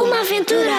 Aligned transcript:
Uma 0.00 0.20
aventura! 0.20 0.78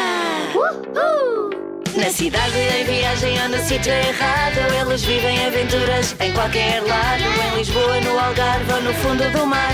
Na 1.94 2.10
cidade, 2.10 2.58
em 2.58 2.86
viagem 2.86 3.42
ou 3.42 3.50
no 3.50 3.58
sítio 3.58 3.92
errado 3.92 4.58
Eles 4.80 5.04
vivem 5.04 5.46
aventuras 5.46 6.16
em 6.22 6.32
qualquer 6.32 6.82
lado. 6.82 7.24
Em 7.24 7.58
Lisboa, 7.58 8.00
no 8.00 8.18
Algarve 8.18 8.72
ou 8.72 8.82
no 8.82 8.94
fundo 8.94 9.30
do 9.32 9.46
mar. 9.46 9.74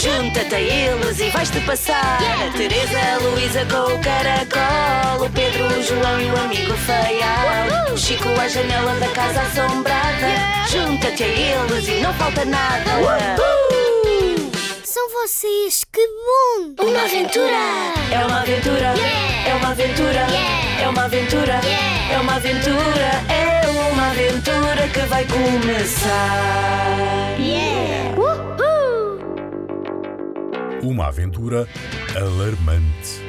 Junta-te 0.00 0.54
a 0.54 0.60
eles 0.60 1.18
e 1.18 1.30
vais-te 1.30 1.60
passar. 1.62 2.18
A 2.22 2.56
Teresa, 2.56 2.98
a 3.14 3.18
Luísa 3.18 3.66
com 3.66 3.92
o 3.92 3.98
caracol. 3.98 5.26
O 5.26 5.30
Pedro, 5.30 5.66
o 5.66 5.82
João 5.82 6.20
e 6.20 6.30
o 6.30 6.36
amigo 6.44 6.74
feial 6.74 7.92
O 7.92 7.96
Chico 7.96 8.28
à 8.40 8.46
janela 8.46 8.94
da 9.00 9.08
casa 9.08 9.40
assombrada. 9.40 10.68
Junta-te 10.70 11.24
a 11.24 11.26
eles 11.26 11.88
e 11.88 12.00
não 12.00 12.14
falta 12.14 12.44
nada. 12.44 12.84
São 13.36 13.65
vocês, 15.22 15.84
que 15.84 16.06
bom! 16.06 16.84
Uma 16.84 17.04
aventura! 17.04 17.56
É 18.12 18.24
uma 18.26 18.40
aventura! 18.40 18.94
É 19.46 19.54
uma 19.54 19.68
aventura! 19.70 20.26
É 20.80 20.88
uma 20.88 21.04
aventura! 21.04 21.60
É 22.12 22.18
uma 22.20 22.34
aventura! 22.36 23.10
É 23.30 23.90
uma 23.90 24.10
aventura 24.10 24.88
que 24.92 25.00
vai 25.06 25.24
começar! 25.26 26.36
Uma 30.82 31.06
aventura 31.06 31.66
alarmante. 32.14 33.26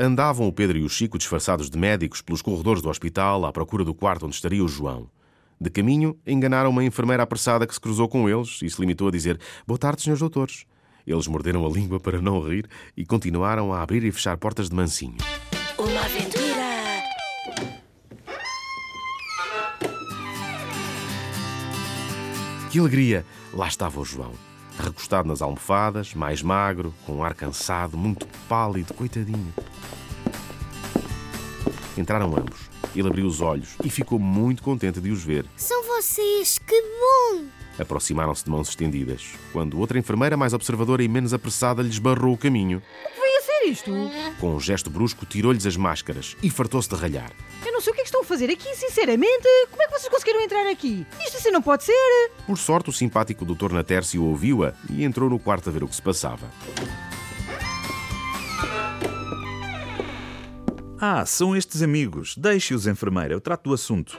Andavam 0.00 0.48
o 0.48 0.52
Pedro 0.52 0.78
e 0.78 0.82
o 0.82 0.88
Chico 0.88 1.18
disfarçados 1.18 1.68
de 1.68 1.78
médicos 1.78 2.22
pelos 2.22 2.42
corredores 2.42 2.82
do 2.82 2.88
hospital 2.88 3.44
à 3.44 3.52
procura 3.52 3.84
do 3.84 3.94
quarto 3.94 4.26
onde 4.26 4.34
estaria 4.34 4.64
o 4.64 4.68
João. 4.68 5.08
De 5.62 5.70
caminho, 5.70 6.18
enganaram 6.26 6.70
uma 6.70 6.82
enfermeira 6.82 7.22
apressada 7.22 7.68
que 7.68 7.72
se 7.72 7.80
cruzou 7.80 8.08
com 8.08 8.28
eles 8.28 8.58
e 8.64 8.68
se 8.68 8.80
limitou 8.80 9.06
a 9.06 9.10
dizer 9.12 9.38
Boa 9.64 9.78
tarde, 9.78 10.02
senhores 10.02 10.18
doutores. 10.18 10.66
Eles 11.06 11.28
morderam 11.28 11.64
a 11.64 11.70
língua 11.70 12.00
para 12.00 12.20
não 12.20 12.40
rir 12.40 12.68
e 12.96 13.06
continuaram 13.06 13.72
a 13.72 13.80
abrir 13.80 14.02
e 14.02 14.10
fechar 14.10 14.36
portas 14.36 14.68
de 14.68 14.74
mansinho. 14.74 15.18
Uma 15.78 16.00
aventura! 16.00 17.02
Que 22.68 22.80
alegria! 22.80 23.24
Lá 23.54 23.68
estava 23.68 24.00
o 24.00 24.04
João, 24.04 24.32
recostado 24.80 25.28
nas 25.28 25.40
almofadas, 25.40 26.12
mais 26.12 26.42
magro, 26.42 26.92
com 27.06 27.18
um 27.18 27.22
ar 27.22 27.34
cansado, 27.34 27.96
muito 27.96 28.26
pálido, 28.48 28.92
coitadinho. 28.94 29.54
Entraram 31.96 32.36
ambos. 32.36 32.71
Ele 32.94 33.08
abriu 33.08 33.26
os 33.26 33.40
olhos 33.40 33.70
e 33.84 33.90
ficou 33.90 34.18
muito 34.18 34.62
contente 34.62 35.00
de 35.00 35.10
os 35.10 35.22
ver. 35.22 35.46
São 35.56 35.82
vocês, 35.84 36.58
que 36.58 36.80
bom! 36.82 37.44
Aproximaram-se 37.78 38.44
de 38.44 38.50
mãos 38.50 38.68
estendidas, 38.68 39.30
quando 39.52 39.78
outra 39.78 39.98
enfermeira, 39.98 40.36
mais 40.36 40.52
observadora 40.52 41.02
e 41.02 41.08
menos 41.08 41.32
apressada, 41.32 41.82
lhes 41.82 41.98
barrou 41.98 42.34
o 42.34 42.38
caminho. 42.38 42.82
Vem 43.18 43.38
a 43.38 43.40
ser 43.40 43.70
isto? 43.70 43.90
Com 44.38 44.54
um 44.54 44.60
gesto 44.60 44.90
brusco, 44.90 45.24
tirou-lhes 45.24 45.66
as 45.66 45.76
máscaras 45.76 46.36
e 46.42 46.50
fartou-se 46.50 46.88
de 46.88 46.94
ralhar. 46.96 47.32
Eu 47.64 47.72
não 47.72 47.80
sei 47.80 47.92
o 47.92 47.94
que 47.94 48.02
é 48.02 48.04
que 48.04 48.08
estão 48.08 48.20
a 48.20 48.24
fazer 48.24 48.50
aqui, 48.50 48.74
sinceramente. 48.76 49.48
Como 49.70 49.82
é 49.82 49.86
que 49.86 49.98
vocês 49.98 50.08
conseguiram 50.10 50.42
entrar 50.42 50.68
aqui? 50.68 51.06
Isto 51.24 51.38
assim 51.38 51.50
não 51.50 51.62
pode 51.62 51.84
ser. 51.84 52.30
Por 52.46 52.58
sorte, 52.58 52.90
o 52.90 52.92
simpático 52.92 53.44
Dr. 53.44 53.72
Natércio 53.72 54.22
ouviu-a 54.22 54.74
e 54.90 55.02
entrou 55.04 55.30
no 55.30 55.38
quarto 55.38 55.70
a 55.70 55.72
ver 55.72 55.82
o 55.82 55.88
que 55.88 55.96
se 55.96 56.02
passava. 56.02 56.50
Ah, 61.04 61.26
são 61.26 61.56
estes 61.56 61.82
amigos. 61.82 62.36
Deixe-os, 62.36 62.86
enfermeira, 62.86 63.34
eu 63.34 63.40
trato 63.40 63.64
do 63.64 63.74
assunto. 63.74 64.16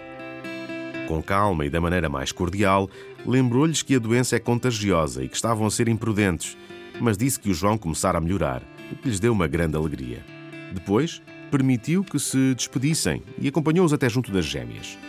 Com 1.08 1.24
calma 1.24 1.66
e 1.66 1.70
da 1.70 1.80
maneira 1.80 2.10
mais 2.10 2.34
cordial, 2.34 2.90
lembrou-lhes 3.26 3.82
que 3.82 3.96
a 3.96 4.00
doença 4.00 4.36
é 4.36 4.40
contagiosa 4.40 5.24
e 5.24 5.30
que 5.30 5.36
estavam 5.38 5.66
a 5.66 5.72
ser 5.72 5.88
imprudentes, 5.88 6.58
mas 7.00 7.18
disse 7.18 7.40
que 7.40 7.50
o 7.50 7.54
João 7.54 7.78
começara 7.78 8.18
a 8.18 8.22
melhorar, 8.22 8.62
o 8.92 8.98
que 8.98 9.08
lhes 9.08 9.18
deu 9.18 9.32
uma 9.32 9.48
grande 9.48 9.78
alegria. 9.78 10.26
Depois, 10.74 11.22
permitiu 11.50 12.04
que 12.04 12.20
se 12.20 12.54
despedissem 12.54 13.24
e 13.40 13.48
acompanhou-os 13.48 13.94
até 13.94 14.10
junto 14.10 14.30
das 14.30 14.44
gêmeas. 14.44 15.00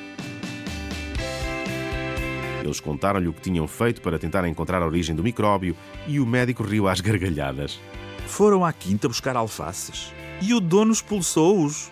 Eles 2.62 2.78
contaram-lhe 2.78 3.26
o 3.26 3.32
que 3.32 3.42
tinham 3.42 3.66
feito 3.66 4.00
para 4.00 4.16
tentar 4.16 4.46
encontrar 4.46 4.80
a 4.80 4.86
origem 4.86 5.16
do 5.16 5.24
micróbio 5.24 5.76
e 6.06 6.20
o 6.20 6.26
médico 6.26 6.62
riu 6.62 6.86
às 6.86 7.00
gargalhadas. 7.00 7.80
Foram 8.26 8.64
à 8.64 8.72
quinta 8.72 9.08
buscar 9.08 9.36
alfaces. 9.36 10.12
E 10.40 10.52
o 10.52 10.60
dono 10.60 10.92
expulsou-os. 10.92 11.90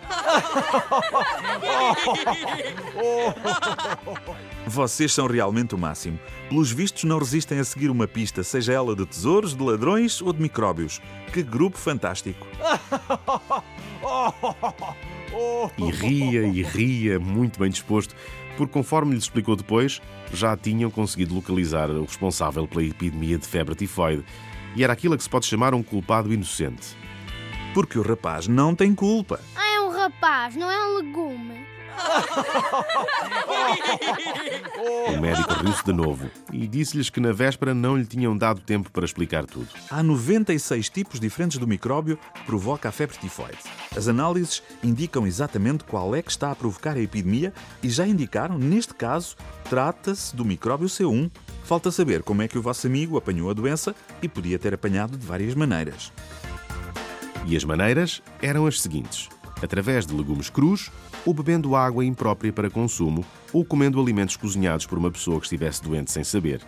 Vocês 4.67 5.13
são 5.13 5.27
realmente 5.27 5.73
o 5.73 5.77
máximo. 5.77 6.19
Pelos 6.49 6.71
vistos, 6.71 7.03
não 7.05 7.17
resistem 7.17 7.59
a 7.59 7.63
seguir 7.63 7.89
uma 7.89 8.07
pista, 8.07 8.43
seja 8.43 8.73
ela 8.73 8.95
de 8.95 9.05
tesouros, 9.05 9.55
de 9.55 9.63
ladrões 9.63 10.21
ou 10.21 10.33
de 10.33 10.41
micróbios. 10.41 11.01
Que 11.31 11.41
grupo 11.41 11.77
fantástico! 11.77 12.45
E 15.77 15.91
ria 15.91 16.43
e 16.45 16.61
ria, 16.61 17.19
muito 17.19 17.59
bem 17.59 17.69
disposto, 17.69 18.15
porque, 18.57 18.73
conforme 18.73 19.15
lhes 19.15 19.23
explicou 19.23 19.55
depois, 19.55 20.01
já 20.31 20.55
tinham 20.55 20.91
conseguido 20.91 21.33
localizar 21.33 21.89
o 21.89 22.03
responsável 22.03 22.67
pela 22.67 22.83
epidemia 22.83 23.37
de 23.37 23.47
febre 23.47 23.73
tifoide. 23.73 24.23
E 24.75 24.83
era 24.83 24.93
aquilo 24.93 25.13
a 25.13 25.17
que 25.17 25.23
se 25.23 25.29
pode 25.29 25.45
chamar 25.45 25.73
um 25.73 25.83
culpado 25.83 26.33
inocente. 26.33 26.97
Porque 27.73 27.97
o 27.97 28.01
rapaz 28.01 28.47
não 28.47 28.75
tem 28.75 28.93
culpa. 28.93 29.39
Ah, 29.55 29.75
é 29.75 29.79
um 29.81 29.91
rapaz, 29.91 30.55
não 30.55 30.69
é 30.69 30.85
um 30.85 30.97
legume. 30.97 31.73
O 35.15 35.21
médico 35.21 35.53
riu-se 35.53 35.83
de 35.85 35.93
novo 35.93 36.29
e 36.51 36.67
disse-lhes 36.67 37.09
que 37.09 37.19
na 37.19 37.31
véspera 37.31 37.73
não 37.73 37.95
lhe 37.97 38.05
tinham 38.05 38.35
dado 38.37 38.61
tempo 38.61 38.91
para 38.91 39.05
explicar 39.05 39.45
tudo. 39.45 39.67
Há 39.89 40.01
96 40.01 40.89
tipos 40.89 41.19
diferentes 41.19 41.57
do 41.57 41.67
micróbio 41.67 42.17
que 42.33 42.43
provoca 42.43 42.89
a 42.89 42.91
febre 42.91 43.17
tifoide. 43.17 43.59
As 43.95 44.07
análises 44.07 44.63
indicam 44.83 45.27
exatamente 45.27 45.83
qual 45.83 46.15
é 46.15 46.21
que 46.21 46.31
está 46.31 46.51
a 46.51 46.55
provocar 46.55 46.97
a 46.97 47.01
epidemia 47.01 47.53
e 47.81 47.89
já 47.89 48.07
indicaram, 48.07 48.57
neste 48.57 48.93
caso, 48.93 49.35
trata-se 49.69 50.35
do 50.35 50.43
micróbio 50.43 50.87
C1. 50.87 51.31
Falta 51.63 51.91
saber 51.91 52.23
como 52.23 52.41
é 52.41 52.47
que 52.47 52.57
o 52.57 52.61
vosso 52.61 52.87
amigo 52.87 53.17
apanhou 53.17 53.49
a 53.49 53.53
doença 53.53 53.95
e 54.21 54.27
podia 54.27 54.59
ter 54.59 54.73
apanhado 54.73 55.17
de 55.17 55.25
várias 55.25 55.55
maneiras. 55.55 56.11
E 57.45 57.55
as 57.55 57.63
maneiras 57.63 58.21
eram 58.41 58.67
as 58.67 58.81
seguintes: 58.81 59.29
através 59.61 60.05
de 60.05 60.13
legumes 60.13 60.49
crus, 60.49 60.91
ou 61.25 61.33
bebendo 61.33 61.75
água 61.75 62.03
imprópria 62.03 62.51
para 62.51 62.69
consumo, 62.69 63.25
ou 63.51 63.63
comendo 63.63 63.99
alimentos 63.99 64.35
cozinhados 64.35 64.85
por 64.85 64.97
uma 64.97 65.09
pessoa 65.09 65.39
que 65.39 65.45
estivesse 65.45 65.81
doente 65.81 66.11
sem 66.11 66.23
saber. 66.23 66.61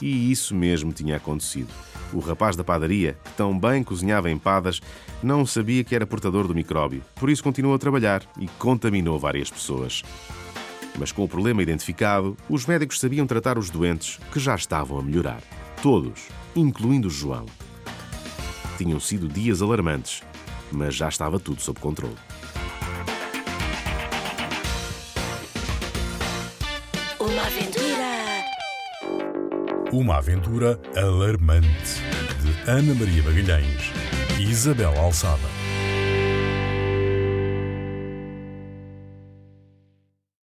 E 0.00 0.30
isso 0.30 0.54
mesmo 0.54 0.92
tinha 0.92 1.16
acontecido. 1.16 1.72
O 2.12 2.18
rapaz 2.20 2.54
da 2.54 2.62
padaria, 2.62 3.16
que 3.24 3.32
tão 3.32 3.58
bem 3.58 3.82
cozinhava 3.82 4.30
empadas, 4.30 4.80
não 5.22 5.46
sabia 5.46 5.82
que 5.82 5.94
era 5.94 6.06
portador 6.06 6.46
do 6.46 6.54
micróbio, 6.54 7.02
por 7.14 7.30
isso 7.30 7.42
continuou 7.42 7.74
a 7.74 7.78
trabalhar 7.78 8.22
e 8.38 8.46
contaminou 8.58 9.18
várias 9.18 9.50
pessoas. 9.50 10.02
Mas 10.98 11.12
com 11.12 11.24
o 11.24 11.28
problema 11.28 11.62
identificado, 11.62 12.36
os 12.48 12.64
médicos 12.66 12.98
sabiam 12.98 13.26
tratar 13.26 13.58
os 13.58 13.70
doentes 13.70 14.18
que 14.32 14.40
já 14.40 14.54
estavam 14.54 14.98
a 14.98 15.02
melhorar. 15.02 15.42
Todos, 15.82 16.28
incluindo 16.54 17.08
o 17.08 17.10
João. 17.10 17.46
Tinham 18.78 18.98
sido 18.98 19.28
dias 19.28 19.62
alarmantes, 19.62 20.22
mas 20.72 20.94
já 20.94 21.08
estava 21.08 21.38
tudo 21.38 21.60
sob 21.60 21.78
controle. 21.80 22.16
Uma 27.18 27.42
aventura! 27.42 28.06
Uma 29.92 30.16
aventura 30.16 30.80
alarmante. 30.96 32.00
De 32.42 32.70
Ana 32.70 32.94
Maria 32.94 33.22
Magalhães 33.22 33.92
e 34.38 34.50
Isabel 34.50 34.98
Alçada. 34.98 35.48